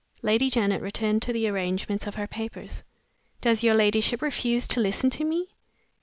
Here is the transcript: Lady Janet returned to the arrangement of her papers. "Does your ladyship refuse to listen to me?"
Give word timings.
Lady 0.23 0.49
Janet 0.49 0.81
returned 0.81 1.21
to 1.21 1.31
the 1.31 1.47
arrangement 1.47 2.07
of 2.07 2.15
her 2.15 2.25
papers. 2.25 2.83
"Does 3.39 3.61
your 3.61 3.75
ladyship 3.75 4.23
refuse 4.23 4.67
to 4.69 4.79
listen 4.79 5.11
to 5.11 5.23
me?" 5.23 5.49